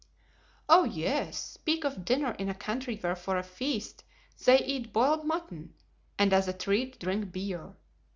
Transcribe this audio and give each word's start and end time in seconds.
"Oh! 0.67 0.83
yes, 0.83 1.37
speak 1.37 1.83
of 1.85 2.03
dinner 2.03 2.31
in 2.39 2.49
a 2.49 2.55
country 2.55 2.95
where 2.97 3.15
for 3.15 3.37
a 3.37 3.43
feast 3.43 4.03
they 4.45 4.57
eat 4.63 4.91
boiled 4.91 5.25
mutton, 5.27 5.75
and 6.17 6.33
as 6.33 6.47
a 6.47 6.53
treat 6.53 6.99
drink 6.99 7.31
beer. 7.31 7.75